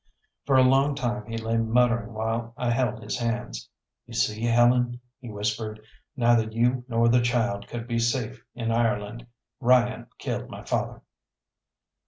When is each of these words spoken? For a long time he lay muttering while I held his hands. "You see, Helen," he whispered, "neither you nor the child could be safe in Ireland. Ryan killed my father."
For 0.47 0.55
a 0.57 0.63
long 0.63 0.95
time 0.95 1.27
he 1.27 1.37
lay 1.37 1.57
muttering 1.57 2.13
while 2.13 2.55
I 2.57 2.71
held 2.71 3.03
his 3.03 3.19
hands. 3.19 3.69
"You 4.07 4.15
see, 4.15 4.41
Helen," 4.45 4.99
he 5.19 5.29
whispered, 5.29 5.79
"neither 6.17 6.45
you 6.49 6.83
nor 6.87 7.07
the 7.07 7.21
child 7.21 7.67
could 7.67 7.85
be 7.85 7.99
safe 7.99 8.43
in 8.55 8.71
Ireland. 8.71 9.27
Ryan 9.59 10.07
killed 10.17 10.49
my 10.49 10.63
father." 10.63 11.03